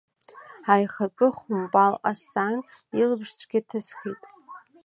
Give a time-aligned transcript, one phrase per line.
[0.73, 2.55] Аихатәы хәымпал ҟасҵан,
[2.99, 4.21] илаԥш цәгьа ҭысхит.